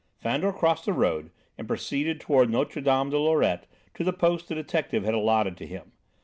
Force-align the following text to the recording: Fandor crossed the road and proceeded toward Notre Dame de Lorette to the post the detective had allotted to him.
Fandor 0.19 0.51
crossed 0.51 0.85
the 0.87 0.93
road 0.93 1.29
and 1.59 1.67
proceeded 1.67 2.19
toward 2.19 2.49
Notre 2.49 2.81
Dame 2.81 3.11
de 3.11 3.19
Lorette 3.19 3.67
to 3.93 4.03
the 4.03 4.11
post 4.11 4.47
the 4.49 4.55
detective 4.55 5.03
had 5.03 5.13
allotted 5.13 5.55
to 5.57 5.67
him. 5.67 5.91